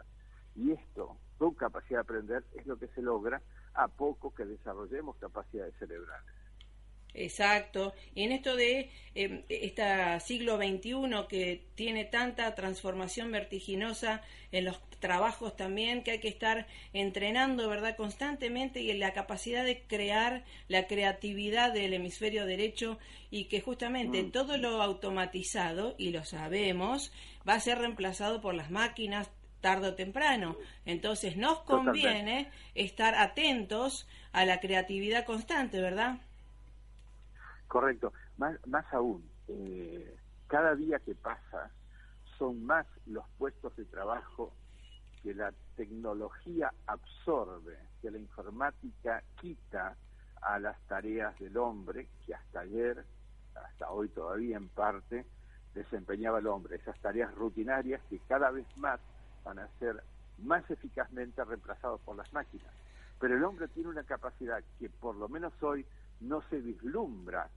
Y 0.55 0.71
esto, 0.71 1.17
tu 1.37 1.55
capacidad 1.55 1.99
de 1.99 2.01
aprender, 2.01 2.43
es 2.53 2.65
lo 2.65 2.77
que 2.77 2.87
se 2.89 3.01
logra 3.01 3.41
a 3.75 3.87
poco 3.87 4.33
que 4.33 4.45
desarrollemos 4.45 5.15
capacidades 5.17 5.75
cerebrales. 5.77 6.37
Exacto. 7.13 7.93
Y 8.13 8.23
en 8.23 8.31
esto 8.31 8.55
de 8.55 8.89
este 9.15 10.19
siglo 10.19 10.57
XXI 10.57 11.27
que 11.27 11.63
tiene 11.75 12.05
tanta 12.05 12.53
transformación 12.53 13.31
vertiginosa 13.31 14.21
en 14.51 14.65
los 14.65 14.79
trabajos 14.99 15.55
también, 15.55 16.03
que 16.03 16.11
hay 16.11 16.19
que 16.19 16.27
estar 16.27 16.67
entrenando, 16.93 17.67
¿verdad?, 17.69 17.95
constantemente 17.95 18.81
y 18.81 18.91
en 18.91 18.99
la 18.99 19.13
capacidad 19.13 19.63
de 19.63 19.83
crear 19.83 20.43
la 20.67 20.87
creatividad 20.87 21.73
del 21.73 21.93
hemisferio 21.93 22.45
derecho 22.45 22.97
y 23.29 23.45
que 23.45 23.61
justamente 23.61 24.23
mm. 24.23 24.31
todo 24.31 24.57
lo 24.57 24.81
automatizado, 24.81 25.95
y 25.97 26.11
lo 26.11 26.23
sabemos, 26.25 27.11
va 27.47 27.53
a 27.53 27.59
ser 27.59 27.79
reemplazado 27.79 28.41
por 28.41 28.55
las 28.55 28.71
máquinas 28.71 29.29
tarde 29.61 29.89
o 29.89 29.95
temprano. 29.95 30.57
Entonces 30.85 31.37
nos 31.37 31.59
conviene 31.61 32.50
estar 32.75 33.15
atentos 33.15 34.07
a 34.31 34.46
la 34.46 34.59
creatividad 34.59 35.25
constante, 35.25 35.81
¿verdad? 35.81 36.22
Correcto. 37.68 38.14
Más, 38.38 38.56
más 38.68 38.86
aún, 38.94 39.30
eh, 39.48 40.18
cada 40.48 40.75
día 40.75 41.00
que 41.00 41.16
pasa 41.16 41.72
son 42.38 42.66
más 42.66 42.86
los 43.06 43.25
puestos 43.38 43.75
de 43.75 43.86
trabajo 43.86 44.53
que 45.24 45.34
la 45.34 45.51
tecnología 45.75 46.72
absorbe, 46.86 47.77
que 48.01 48.12
la 48.12 48.18
informática 48.18 49.24
quita 49.42 49.96
a 50.42 50.60
las 50.60 50.80
tareas 50.88 51.38
del 51.40 51.58
hombre, 51.58 52.08
que 52.25 52.36
hasta 52.36 52.62
ayer, 52.62 53.03
hasta 53.56 53.90
hoy 53.92 54.10
todavía 54.10 54.58
en 54.58 54.70
parte, 54.70 55.25
desempeñaba 55.74 56.40
el 56.40 56.48
hombre, 56.48 56.77
esas 56.77 57.00
tareas 57.00 57.34
rutinarias 57.36 58.01
que 58.10 58.20
cada 58.27 58.51
vez 58.51 58.66
más 58.77 59.00
van 59.44 59.60
a 59.60 59.68
ser 59.80 60.03
más 60.40 60.70
eficazmente 60.70 61.44
reemplazados 61.44 62.00
por 62.01 62.16
las 62.16 62.32
máquinas. 62.34 62.72
Pero 63.20 63.36
el 63.36 63.44
hombre 63.44 63.68
tiene 63.70 63.90
una 63.90 64.03
capacidad 64.03 64.64
que 64.80 64.90
por 64.90 65.16
lo 65.16 65.27
menos 65.27 65.51
hoy 65.62 65.86
no 66.20 66.42
se 66.50 66.60
vislumbra 66.60 67.50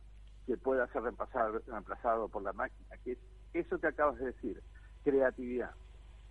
que 0.50 0.56
pueda 0.56 0.84
ser 0.88 1.02
reemplazado, 1.02 1.60
reemplazado 1.64 2.26
por 2.26 2.42
la 2.42 2.52
máquina, 2.52 2.96
que 3.04 3.12
es 3.12 3.18
eso 3.54 3.78
que 3.78 3.86
acabas 3.86 4.18
de 4.18 4.32
decir, 4.32 4.60
creatividad. 5.04 5.70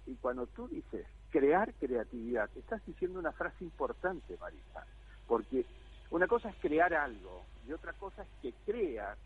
Y 0.06 0.16
cuando 0.16 0.46
tú 0.46 0.68
dices 0.68 1.08
crear 1.30 1.74
creatividad, 1.76 2.50
estás 2.58 2.86
diciendo 2.86 3.18
una 3.18 3.32
frase 3.32 3.64
importante, 3.64 4.36
Marisa, 4.38 4.86
porque 5.26 5.66
una 6.12 6.28
cosa 6.28 6.50
es 6.50 6.56
crear 6.58 6.94
algo 6.94 7.46
y 7.66 7.72
otra 7.72 7.94
cosa 7.94 8.24
es 8.24 8.30
que 8.42 8.54
creas, 8.66 9.18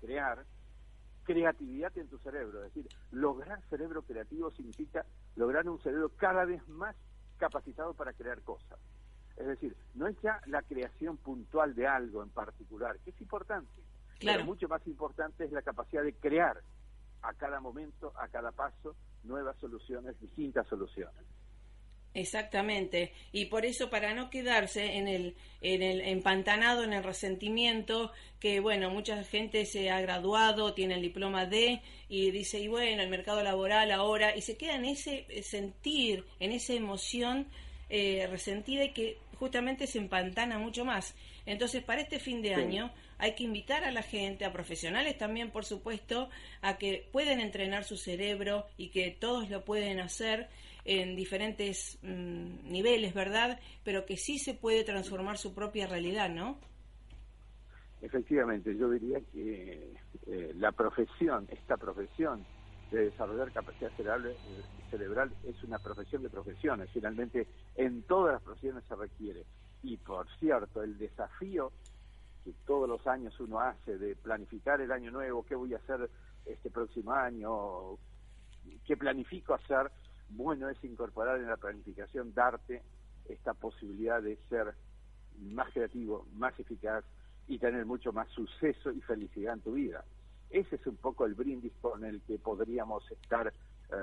crear, 0.00 0.42
creatividad 1.24 1.92
en 1.98 2.08
tu 2.08 2.16
cerebro. 2.20 2.64
Es 2.64 2.72
decir, 2.72 2.90
lograr 3.12 3.60
cerebro 3.68 4.00
creativo 4.00 4.50
significa 4.52 5.04
lograr 5.36 5.68
un 5.68 5.82
cerebro 5.82 6.12
cada 6.16 6.46
vez 6.46 6.66
más 6.66 6.96
capacitado 7.36 7.92
para 7.92 8.14
crear 8.14 8.40
cosas. 8.40 8.78
Es 9.36 9.46
decir, 9.46 9.76
no 9.96 10.06
es 10.06 10.18
ya 10.22 10.40
la 10.46 10.62
creación 10.62 11.18
puntual 11.18 11.74
de 11.74 11.86
algo 11.86 12.22
en 12.22 12.30
particular, 12.30 12.98
que 13.00 13.10
es 13.10 13.20
importante, 13.20 13.68
pero 14.20 14.44
mucho 14.44 14.68
más 14.68 14.86
importante 14.86 15.44
es 15.44 15.52
la 15.52 15.62
capacidad 15.62 16.02
de 16.02 16.14
crear 16.14 16.60
a 17.22 17.34
cada 17.34 17.60
momento, 17.60 18.12
a 18.16 18.28
cada 18.28 18.52
paso, 18.52 18.94
nuevas 19.24 19.56
soluciones, 19.58 20.18
distintas 20.20 20.66
soluciones. 20.68 21.24
Exactamente, 22.12 23.12
y 23.30 23.44
por 23.44 23.64
eso 23.64 23.88
para 23.88 24.14
no 24.14 24.30
quedarse 24.30 24.96
en 24.96 25.06
el, 25.06 25.36
en 25.60 25.80
el 25.80 26.00
empantanado 26.00 26.82
en 26.82 26.92
el 26.92 27.04
resentimiento, 27.04 28.10
que 28.40 28.58
bueno, 28.58 28.90
mucha 28.90 29.22
gente 29.22 29.64
se 29.64 29.90
ha 29.90 30.00
graduado, 30.00 30.74
tiene 30.74 30.94
el 30.94 31.02
diploma 31.02 31.46
D 31.46 31.80
y 32.08 32.32
dice, 32.32 32.58
y 32.58 32.66
bueno, 32.66 33.00
el 33.00 33.10
mercado 33.10 33.44
laboral 33.44 33.92
ahora, 33.92 34.34
y 34.36 34.40
se 34.42 34.56
queda 34.56 34.74
en 34.74 34.86
ese 34.86 35.24
sentir, 35.44 36.26
en 36.40 36.50
esa 36.50 36.72
emoción 36.72 37.46
eh, 37.90 38.26
resentida 38.30 38.84
y 38.84 38.92
que 38.92 39.18
justamente 39.34 39.86
se 39.86 39.98
empantana 39.98 40.58
mucho 40.58 40.84
más. 40.84 41.16
Entonces, 41.46 41.82
para 41.82 42.02
este 42.02 42.20
fin 42.20 42.40
de 42.40 42.54
año 42.54 42.92
hay 43.18 43.34
que 43.34 43.44
invitar 43.44 43.84
a 43.84 43.90
la 43.90 44.02
gente, 44.02 44.44
a 44.44 44.52
profesionales 44.52 45.18
también, 45.18 45.50
por 45.50 45.64
supuesto, 45.64 46.30
a 46.62 46.78
que 46.78 47.08
pueden 47.12 47.40
entrenar 47.40 47.84
su 47.84 47.96
cerebro 47.96 48.66
y 48.76 48.90
que 48.90 49.10
todos 49.10 49.50
lo 49.50 49.64
pueden 49.64 50.00
hacer 50.00 50.48
en 50.84 51.16
diferentes 51.16 51.98
mm, 52.02 52.70
niveles, 52.70 53.12
¿verdad? 53.12 53.58
Pero 53.82 54.06
que 54.06 54.16
sí 54.16 54.38
se 54.38 54.54
puede 54.54 54.84
transformar 54.84 55.36
su 55.36 55.54
propia 55.54 55.86
realidad, 55.86 56.30
¿no? 56.30 56.58
Efectivamente, 58.02 58.76
yo 58.76 58.88
diría 58.88 59.20
que 59.32 59.94
eh, 60.26 60.52
la 60.54 60.72
profesión, 60.72 61.46
esta 61.50 61.76
profesión 61.76 62.46
de 62.90 63.04
desarrollar 63.04 63.52
capacidad 63.52 63.90
cerebral, 63.96 64.36
cerebral 64.90 65.32
es 65.44 65.62
una 65.62 65.78
profesión 65.78 66.22
de 66.22 66.30
profesiones. 66.30 66.90
Finalmente, 66.92 67.46
en 67.76 68.02
todas 68.02 68.34
las 68.34 68.42
profesiones 68.42 68.84
se 68.88 68.96
requiere. 68.96 69.44
Y 69.82 69.96
por 69.96 70.26
cierto, 70.38 70.82
el 70.82 70.98
desafío 70.98 71.72
que 72.44 72.52
todos 72.66 72.88
los 72.88 73.06
años 73.06 73.38
uno 73.40 73.60
hace 73.60 73.98
de 73.98 74.16
planificar 74.16 74.80
el 74.80 74.92
año 74.92 75.10
nuevo, 75.10 75.44
qué 75.44 75.54
voy 75.54 75.74
a 75.74 75.78
hacer 75.78 76.10
este 76.46 76.70
próximo 76.70 77.12
año, 77.12 77.98
qué 78.86 78.96
planifico 78.96 79.54
hacer, 79.54 79.90
bueno 80.30 80.68
es 80.68 80.82
incorporar 80.84 81.38
en 81.38 81.48
la 81.48 81.56
planificación, 81.56 82.32
darte 82.34 82.82
esta 83.28 83.54
posibilidad 83.54 84.22
de 84.22 84.36
ser 84.48 84.74
más 85.38 85.72
creativo, 85.72 86.26
más 86.34 86.58
eficaz 86.58 87.04
y 87.46 87.58
tener 87.58 87.84
mucho 87.84 88.12
más 88.12 88.28
suceso 88.30 88.90
y 88.90 89.00
felicidad 89.02 89.54
en 89.54 89.60
tu 89.60 89.72
vida. 89.72 90.04
Ese 90.50 90.76
es 90.76 90.86
un 90.86 90.96
poco 90.96 91.26
el 91.26 91.34
brindis 91.34 91.72
con 91.80 92.04
el 92.04 92.20
que 92.22 92.38
podríamos 92.38 93.08
estar 93.10 93.52
eh, 93.92 93.96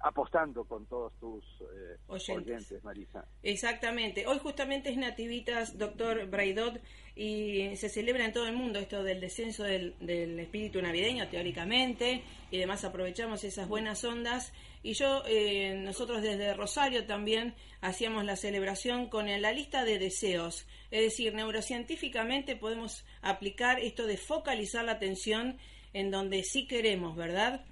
apostando 0.00 0.64
con 0.64 0.86
todos 0.86 1.12
tus 1.18 1.44
eh, 1.62 1.96
oyentes. 2.06 2.82
Marisa. 2.84 3.24
Exactamente. 3.42 4.24
Hoy 4.26 4.38
justamente 4.38 4.90
es 4.90 4.96
Nativitas, 4.96 5.76
doctor 5.78 6.26
Braidot, 6.26 6.80
y 7.16 7.74
se 7.74 7.88
celebra 7.88 8.24
en 8.24 8.32
todo 8.32 8.46
el 8.46 8.54
mundo 8.54 8.78
esto 8.78 9.02
del 9.02 9.20
descenso 9.20 9.64
del, 9.64 9.94
espíritu 10.38 10.80
navideño, 10.80 11.28
teóricamente, 11.28 12.22
y 12.52 12.56
además 12.58 12.84
aprovechamos 12.84 13.42
esas 13.42 13.66
buenas 13.68 14.04
ondas. 14.04 14.52
Y 14.84 14.94
yo, 14.94 15.22
eh, 15.26 15.74
nosotros 15.74 16.22
desde 16.22 16.54
Rosario 16.54 17.04
también 17.06 17.54
hacíamos 17.80 18.24
la 18.24 18.36
celebración 18.36 19.08
con 19.08 19.26
la 19.26 19.52
lista 19.52 19.84
de 19.84 19.98
deseos. 19.98 20.68
Es 20.92 21.02
decir, 21.02 21.34
neurocientíficamente 21.34 22.54
podemos 22.54 23.04
aplicar 23.22 23.80
esto 23.80 24.06
de 24.06 24.18
focalizar 24.18 24.84
la 24.84 24.92
atención 24.92 25.58
en 25.92 26.10
donde 26.10 26.42
sí 26.42 26.66
queremos, 26.66 27.16
¿verdad? 27.16 27.64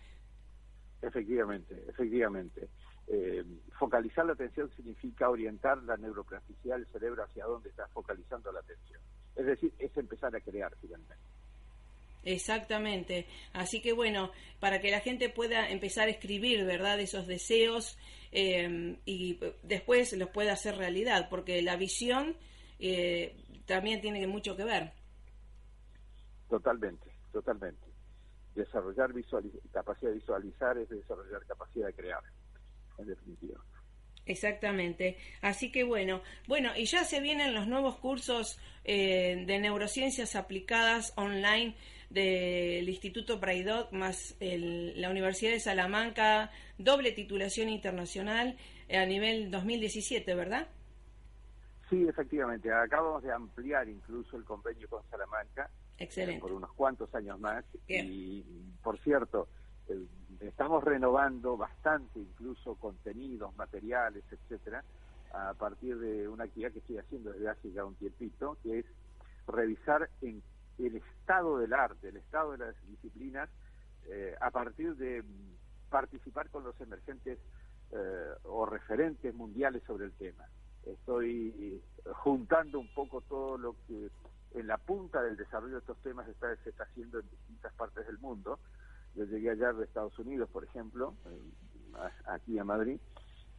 Efectivamente, 1.03 1.83
efectivamente. 1.89 2.69
Eh, 3.07 3.45
focalizar 3.79 4.25
la 4.27 4.35
atención 4.35 4.71
significa 4.77 5.29
orientar 5.29 5.83
la 5.83 5.97
neuroplasticidad 5.97 6.77
del 6.77 6.87
cerebro 6.87 7.25
hacia 7.25 7.45
donde 7.45 7.71
está 7.71 7.89
focalizando 7.89 8.53
la 8.53 8.61
atención. 8.61 9.01
Es 9.35 9.47
decir, 9.47 9.73
es 9.79 9.97
empezar 9.97 10.35
a 10.37 10.41
crear 10.41 10.73
finalmente. 10.81 11.15
Exactamente. 12.23 13.27
Así 13.55 13.81
que 13.81 13.95
bueno, 13.95 14.31
para 14.61 14.81
que 14.81 14.91
la 14.91 15.01
gente 15.01 15.31
pueda 15.31 15.71
empezar 15.71 16.09
a 16.09 16.11
escribir, 16.11 16.65
¿verdad? 16.67 17.01
Esos 17.01 17.27
deseos 17.27 17.99
eh, 18.31 18.97
y 19.07 19.41
después 19.63 20.13
los 20.13 20.29
pueda 20.29 20.53
hacer 20.53 20.77
realidad, 20.77 21.29
porque 21.31 21.63
la 21.63 21.77
visión 21.77 22.37
eh, 22.79 23.35
también 23.67 24.03
tiene 24.03 24.27
mucho 24.27 24.55
que 24.55 24.65
ver. 24.65 24.93
Totalmente, 26.49 27.11
totalmente 27.33 27.90
desarrollar 28.55 29.11
capacidad 29.73 30.11
de 30.11 30.17
visualizar 30.17 30.79
es 30.79 30.89
desarrollar 30.89 31.45
capacidad 31.47 31.87
de 31.87 31.95
crear, 31.95 32.23
en 32.99 33.07
definitiva. 33.07 33.61
Exactamente. 34.27 35.17
Así 35.41 35.73
que 35.73 35.85
bueno, 35.85 36.23
bueno, 36.47 36.71
y 36.77 36.85
ya 36.85 37.05
se 37.05 37.21
vienen 37.21 37.55
los 37.55 37.67
nuevos 37.67 37.97
cursos 37.97 38.59
eh, 38.85 39.45
de 39.47 39.59
neurociencias 39.59 40.37
aplicadas 40.37 41.13
online 41.17 41.75
del 42.11 42.89
Instituto 42.89 43.39
Braidot 43.39 43.93
más 43.93 44.37
la 44.41 45.11
Universidad 45.11 45.53
de 45.53 45.61
Salamanca, 45.61 46.51
doble 46.77 47.13
titulación 47.13 47.69
internacional 47.69 48.57
eh, 48.89 48.99
a 48.99 49.07
nivel 49.07 49.51
2017, 49.51 50.35
¿verdad? 50.35 50.69
Sí, 51.91 52.07
efectivamente. 52.07 52.73
Acabamos 52.73 53.25
de 53.25 53.33
ampliar 53.33 53.89
incluso 53.89 54.37
el 54.37 54.45
convenio 54.45 54.89
con 54.89 55.03
Salamanca 55.11 55.69
Excelente. 55.99 56.41
por 56.41 56.53
unos 56.53 56.73
cuantos 56.73 57.13
años 57.17 57.39
más. 57.41 57.65
Y, 57.89 58.45
por 58.81 58.97
cierto, 59.01 59.49
eh, 59.89 60.07
estamos 60.41 60.85
renovando 60.85 61.57
bastante 61.57 62.21
incluso 62.21 62.77
contenidos, 62.77 63.55
materiales, 63.57 64.23
etcétera, 64.31 64.85
a 65.33 65.53
partir 65.55 65.99
de 65.99 66.29
una 66.29 66.45
actividad 66.45 66.71
que 66.71 66.79
estoy 66.79 66.99
haciendo 66.99 67.33
desde 67.33 67.49
hace 67.49 67.73
ya 67.73 67.85
un 67.85 67.97
tiempito, 67.97 68.57
que 68.63 68.79
es 68.79 68.87
revisar 69.49 70.09
en 70.23 70.41
el 70.79 70.97
estado 70.97 71.59
del 71.59 71.73
arte, 71.73 72.09
el 72.09 72.19
estado 72.19 72.53
de 72.53 72.59
las 72.59 72.87
disciplinas, 72.87 73.51
eh, 74.09 74.37
a 74.41 74.51
partir 74.51 74.95
de 74.95 75.25
participar 75.91 76.49
con 76.51 76.63
los 76.63 76.81
emergentes 76.81 77.39
eh, 77.91 78.33
o 78.45 78.65
referentes 78.65 79.35
mundiales 79.35 79.83
sobre 79.85 80.05
el 80.05 80.13
tema. 80.13 80.47
Estoy 80.87 81.83
juntando 82.23 82.79
un 82.81 82.89
poco 82.95 83.21
todo 83.23 83.59
lo 83.59 83.77
que 83.87 84.11
en 84.55 84.67
la 84.67 84.79
punta 84.79 85.23
del 85.23 85.37
desarrollo 85.37 85.75
de 85.75 85.81
estos 85.81 85.99
temas 85.99 86.29
está, 86.29 86.55
se 86.57 86.71
está 86.71 86.85
haciendo 86.85 87.21
en 87.21 87.31
distintas 87.31 87.73
partes 87.75 88.07
del 88.07 88.19
mundo. 88.19 88.59
Yo 89.15 89.25
llegué 89.25 89.51
allá 89.51 89.73
de 89.73 89.85
Estados 89.85 90.19
Unidos, 90.19 90.49
por 90.51 90.65
ejemplo, 90.65 91.15
aquí 92.27 92.59
a 92.59 92.65
Madrid, 92.65 92.99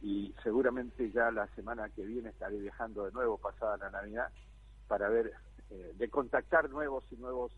y 0.00 0.34
seguramente 0.42 1.10
ya 1.10 1.30
la 1.30 1.46
semana 1.54 1.88
que 1.90 2.04
viene 2.04 2.30
estaré 2.30 2.58
viajando 2.58 3.04
de 3.04 3.12
nuevo, 3.12 3.38
pasada 3.38 3.76
la 3.76 3.90
Navidad, 3.90 4.30
para 4.88 5.08
ver, 5.08 5.32
eh, 5.70 5.94
de 5.96 6.08
contactar 6.10 6.68
nuevos 6.70 7.04
y 7.10 7.16
nuevos 7.16 7.52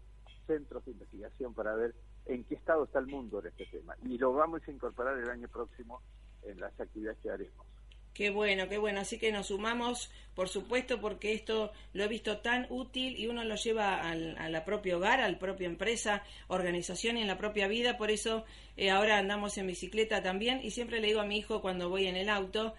centros 0.46 0.85
de 0.85 0.92
investigación 0.92 1.55
para 1.55 1.74
ver 1.74 1.94
en 2.27 2.44
qué 2.44 2.55
estado 2.55 2.85
está 2.85 2.98
el 2.98 3.07
mundo 3.07 3.40
en 3.40 3.46
este 3.46 3.66
tema. 3.66 3.96
Y 4.03 4.18
lo 4.18 4.33
vamos 4.33 4.62
a 4.66 4.70
incorporar 4.70 5.18
el 5.18 5.31
año 5.31 5.48
próximo 5.48 6.00
en 6.42 6.61
las 6.61 6.79
actividades 6.79 7.18
que 7.18 7.31
haremos. 7.31 7.66
Qué 8.14 8.31
bueno, 8.31 8.68
qué 8.68 8.79
bueno. 8.79 9.00
Así 9.00 9.18
que 9.18 9.33
nos 9.33 9.48
sumamos, 9.48 10.09
por 10.37 10.48
supuesto, 10.48 11.00
porque 11.00 11.33
esto 11.33 11.72
lo 11.92 12.05
he 12.05 12.09
visto 12.09 12.38
tan 12.38 12.68
útil 12.70 13.18
y 13.18 13.27
uno 13.27 13.42
lo 13.42 13.57
lleva 13.57 14.09
al, 14.09 14.38
a 14.38 14.48
la 14.48 14.64
propio 14.64 14.98
hogar, 14.98 15.20
a 15.20 15.29
la 15.29 15.37
propia 15.37 15.66
empresa, 15.66 16.22
organización 16.46 17.18
y 17.18 17.22
en 17.22 17.27
la 17.27 17.37
propia 17.37 17.66
vida. 17.66 17.98
Por 17.98 18.12
eso 18.12 18.44
eh, 18.77 18.90
ahora 18.90 19.18
andamos 19.18 19.59
en 19.59 19.66
bicicleta 19.66 20.22
también 20.22 20.61
y 20.62 20.70
siempre 20.70 21.00
le 21.00 21.09
digo 21.09 21.20
a 21.20 21.27
mi 21.27 21.38
hijo 21.38 21.61
cuando 21.61 21.88
voy 21.88 22.07
en 22.07 22.14
el 22.14 22.29
auto, 22.29 22.74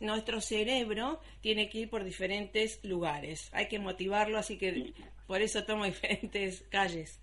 nuestro 0.00 0.40
cerebro 0.40 1.20
tiene 1.40 1.68
que 1.68 1.78
ir 1.78 1.88
por 1.88 2.02
diferentes 2.02 2.80
lugares. 2.82 3.50
Hay 3.52 3.68
que 3.68 3.78
motivarlo, 3.78 4.36
así 4.36 4.58
que 4.58 4.92
por 5.28 5.42
eso 5.42 5.62
tomo 5.64 5.84
diferentes 5.86 6.62
calles. 6.70 7.20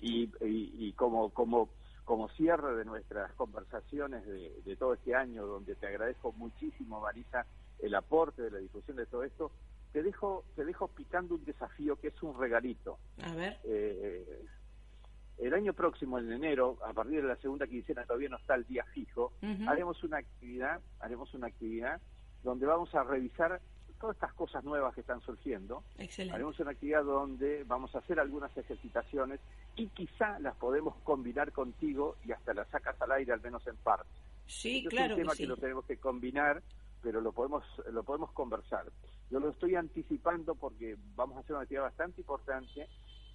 Y, 0.00 0.30
y 0.40 0.92
como, 0.92 1.28
como 1.28 1.68
como 2.10 2.28
cierre 2.30 2.74
de 2.74 2.84
nuestras 2.84 3.32
conversaciones 3.34 4.26
de, 4.26 4.74
todo 4.74 4.94
este 4.94 5.14
año, 5.14 5.46
donde 5.46 5.76
te 5.76 5.86
agradezco 5.86 6.32
muchísimo, 6.32 7.00
Marisa, 7.00 7.46
el 7.78 7.94
aporte 7.94 8.42
de 8.42 8.50
la 8.50 8.58
difusión 8.58 8.96
de 8.96 9.06
todo 9.06 9.22
esto, 9.22 9.52
te 9.92 10.02
dejo, 10.02 10.44
te 10.56 10.64
dejo 10.64 10.88
picando 10.88 11.36
un 11.36 11.44
desafío 11.44 11.94
que 12.00 12.08
es 12.08 12.20
un 12.24 12.36
regalito. 12.36 12.98
A 13.22 13.32
ver. 13.32 13.58
Eh, 13.62 14.44
el 15.38 15.54
año 15.54 15.72
próximo, 15.72 16.18
en 16.18 16.32
enero, 16.32 16.78
a 16.84 16.92
partir 16.92 17.22
de 17.22 17.28
la 17.28 17.36
segunda 17.36 17.68
quincena, 17.68 18.04
todavía 18.04 18.28
no 18.28 18.38
está 18.38 18.56
el 18.56 18.66
día 18.66 18.82
fijo, 18.92 19.32
haremos 19.68 20.02
una 20.02 20.18
actividad, 20.18 20.80
haremos 20.98 21.32
una 21.34 21.46
actividad 21.46 22.00
donde 22.42 22.66
vamos 22.66 22.92
a 22.92 23.04
revisar 23.04 23.60
todas 24.00 24.16
estas 24.16 24.32
cosas 24.32 24.64
nuevas 24.64 24.94
que 24.94 25.02
están 25.02 25.20
surgiendo. 25.20 25.84
Haremos 26.32 26.58
una 26.58 26.72
actividad 26.72 27.04
donde 27.04 27.62
vamos 27.64 27.94
a 27.94 27.98
hacer 27.98 28.18
algunas 28.18 28.56
ejercitaciones 28.56 29.38
y 29.76 29.88
quizá 29.88 30.38
las 30.40 30.56
podemos 30.56 30.94
combinar 31.04 31.52
contigo 31.52 32.16
y 32.24 32.32
hasta 32.32 32.54
las 32.54 32.68
sacas 32.68 33.00
al 33.00 33.12
aire, 33.12 33.32
al 33.32 33.40
menos 33.40 33.66
en 33.66 33.76
parte. 33.76 34.08
Sí, 34.46 34.84
claro. 34.88 35.14
Es 35.14 35.18
un 35.18 35.22
tema 35.22 35.34
que, 35.34 35.46
lo 35.46 35.56
tenemos 35.56 35.84
que 35.84 35.96
combinar, 35.96 36.62
pero 37.02 37.20
lo 37.20 37.32
podemos, 37.32 37.64
lo 37.90 38.02
podemos 38.02 38.32
conversar. 38.32 38.84
Yo 39.30 39.40
lo 39.40 39.50
estoy 39.50 39.76
anticipando 39.76 40.54
porque 40.54 40.96
vamos 41.14 41.36
a 41.36 41.40
hacer 41.40 41.52
una 41.52 41.62
actividad 41.62 41.84
bastante 41.84 42.20
importante 42.20 42.88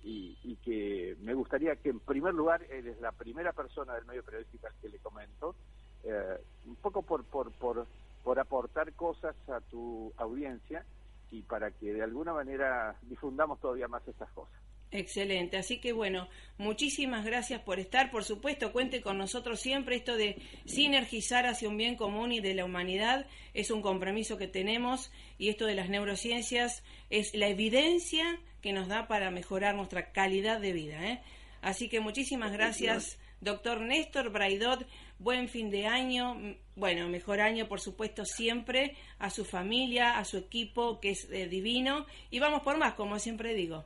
y, 0.03 0.37
y, 0.43 0.55
que 0.57 1.15
me 1.21 1.33
gustaría 1.33 1.75
que 1.77 1.89
en 1.89 1.99
primer 1.99 2.33
lugar 2.33 2.63
eres 2.63 2.99
la 3.01 3.11
primera 3.11 3.53
persona 3.53 3.93
del 3.95 4.05
medio 4.05 4.23
periodístico 4.23 4.67
al 4.67 4.73
que 4.81 4.89
le 4.89 4.99
comento, 4.99 5.55
eh, 6.03 6.37
un 6.65 6.75
poco 6.75 7.01
por, 7.01 7.23
por, 7.23 7.51
por 7.53 7.87
por 8.25 8.39
aportar 8.39 8.91
cosas 8.93 9.35
a 9.49 9.61
tu 9.61 10.11
audiencia 10.17 10.83
y 11.29 11.43
para 11.43 11.69
que 11.69 11.93
de 11.93 12.01
alguna 12.01 12.33
manera 12.33 12.95
difundamos 13.03 13.59
todavía 13.59 13.87
más 13.87 14.05
estas 14.07 14.31
cosas. 14.31 14.59
Excelente, 14.95 15.57
así 15.57 15.79
que 15.79 15.91
bueno, 15.91 16.29
muchísimas 16.57 17.25
gracias 17.25 17.61
por 17.61 17.81
estar, 17.81 18.11
por 18.11 18.23
supuesto, 18.23 18.71
cuente 18.71 19.01
con 19.01 19.17
nosotros 19.17 19.59
siempre, 19.59 19.97
esto 19.97 20.15
de 20.15 20.37
sinergizar 20.63 21.45
hacia 21.45 21.67
un 21.67 21.75
bien 21.75 21.97
común 21.97 22.31
y 22.31 22.39
de 22.39 22.53
la 22.53 22.63
humanidad 22.63 23.27
es 23.53 23.71
un 23.71 23.81
compromiso 23.81 24.37
que 24.37 24.47
tenemos. 24.47 25.11
Y 25.37 25.49
esto 25.49 25.65
de 25.65 25.75
las 25.75 25.89
neurociencias 25.89 26.81
es 27.09 27.35
la 27.35 27.49
evidencia 27.49 28.39
que 28.61 28.71
nos 28.71 28.87
da 28.87 29.09
para 29.09 29.31
mejorar 29.31 29.75
nuestra 29.75 30.13
calidad 30.13 30.61
de 30.61 30.71
vida. 30.71 31.05
¿eh? 31.05 31.21
Así 31.61 31.89
que 31.89 31.99
muchísimas 31.99 32.53
gracias, 32.53 33.19
doctor 33.41 33.81
Néstor 33.81 34.31
Braidot, 34.31 34.87
buen 35.19 35.49
fin 35.49 35.69
de 35.69 35.87
año, 35.87 36.39
bueno, 36.77 37.09
mejor 37.09 37.41
año 37.41 37.67
por 37.67 37.81
supuesto 37.81 38.23
siempre, 38.23 38.95
a 39.19 39.29
su 39.29 39.43
familia, 39.43 40.17
a 40.17 40.23
su 40.23 40.37
equipo 40.37 41.01
que 41.01 41.09
es 41.09 41.29
eh, 41.31 41.49
divino. 41.49 42.05
Y 42.31 42.39
vamos 42.39 42.61
por 42.61 42.77
más, 42.77 42.93
como 42.93 43.19
siempre 43.19 43.53
digo. 43.53 43.83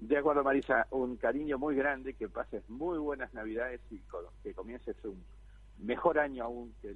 De 0.00 0.16
acuerdo, 0.16 0.42
Marisa, 0.42 0.86
un 0.92 1.16
cariño 1.16 1.58
muy 1.58 1.76
grande, 1.76 2.14
que 2.14 2.28
pases 2.28 2.68
muy 2.70 2.98
buenas 2.98 3.34
Navidades 3.34 3.82
y 3.90 4.00
que 4.42 4.54
comiences 4.54 4.96
un 5.04 5.22
mejor 5.82 6.18
año 6.18 6.44
aún 6.44 6.74
que, 6.80 6.94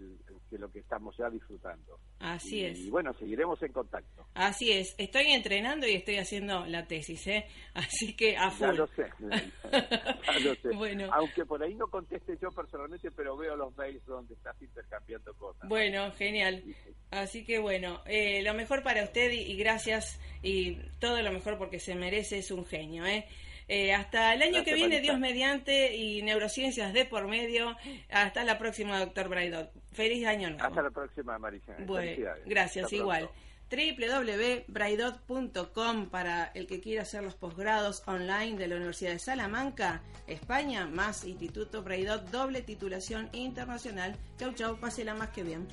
lo 0.59 0.71
que 0.71 0.79
estamos 0.79 1.17
ya 1.17 1.29
disfrutando. 1.31 1.99
Así 2.21 2.65
es. 2.65 2.79
Y 2.79 2.91
bueno, 2.91 3.13
seguiremos 3.15 3.61
en 3.63 3.73
contacto. 3.73 4.27
Así 4.35 4.71
es. 4.71 4.95
Estoy 4.99 5.27
entrenando 5.29 5.87
y 5.87 5.95
estoy 5.95 6.19
haciendo 6.19 6.65
la 6.67 6.87
tesis, 6.87 7.27
¿eh? 7.27 7.47
Así 7.75 8.15
que 8.15 8.37
a 8.37 8.51
full. 8.51 8.69
Ya 8.69 8.73
lo 8.73 8.87
sé. 8.89 9.11
ya 9.21 10.39
lo 10.41 10.55
sé. 10.55 10.69
Bueno. 10.75 11.09
Aunque 11.13 11.45
por 11.45 11.63
ahí 11.63 11.75
no 11.75 11.89
conteste 11.89 12.39
yo 12.41 12.51
personalmente, 12.51 13.11
pero 13.11 13.37
veo 13.37 13.57
los 13.57 13.77
mails 13.77 14.05
donde 14.07 14.35
estás 14.35 14.61
intercambiando 14.63 15.35
cosas. 15.35 15.69
Bueno, 15.69 16.13
genial. 16.13 16.63
Así 17.11 17.45
que 17.45 17.59
bueno, 17.59 18.01
eh, 18.07 18.43
lo 18.43 18.55
mejor 18.55 18.83
para 18.83 19.05
usted 19.05 19.31
y, 19.33 19.41
y 19.41 19.57
gracias 19.57 20.21
y 20.43 20.77
todo 20.99 21.21
lo 21.23 21.33
mejor 21.33 21.59
porque 21.59 21.79
se 21.79 21.95
merece, 21.95 22.39
es 22.39 22.51
un 22.51 22.65
genio, 22.65 23.05
¿eh? 23.07 23.27
Eh, 23.69 23.95
hasta 23.95 24.35
el 24.35 24.43
año 24.43 24.65
que 24.65 24.75
viene, 24.75 25.01
Dios 25.01 25.19
mediante, 25.19 25.97
y 25.97 26.21
neurociencias 26.23 26.93
de 26.93 27.05
por 27.05 27.27
medio. 27.27 27.77
Hasta 28.11 28.45
la 28.45 28.59
próxima, 28.59 29.01
doctor 29.01 29.29
Braidot. 29.29 29.73
Feliz 29.93 30.25
año 30.27 30.51
nuevo. 30.51 30.65
Hasta 30.65 30.83
la 30.83 30.91
próxima, 30.91 31.39
Marisa. 31.39 31.75
Bueno, 31.87 32.31
gracias, 32.45 32.93
igual. 32.93 33.31
www.braidot.com 33.71 36.11
para 36.11 36.51
el 36.55 36.67
que 36.67 36.81
quiera 36.81 37.03
hacer 37.03 37.23
los 37.23 37.35
posgrados 37.35 38.03
online 38.07 38.59
de 38.59 38.69
la 38.69 38.77
Universidad 38.77 39.13
de 39.13 39.19
Salamanca, 39.19 40.03
España, 40.27 40.87
más 40.87 41.25
Instituto 41.25 41.83
Braidot, 41.83 42.31
doble 42.31 42.61
titulación 42.63 43.29
internacional. 43.33 44.17
Chau, 44.39 44.53
chau, 44.53 44.77
pásela 44.77 45.15
más 45.15 45.31
que 45.31 45.43
bien. 45.43 45.67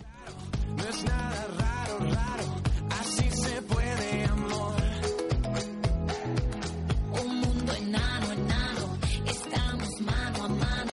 No 0.77 0.84
es 0.84 1.04
nada 1.04 1.47
raro, 1.60 1.99
raro, 1.99 2.56
así 2.91 3.30
se 3.30 3.62
puede, 3.63 4.23
amor. 4.25 4.81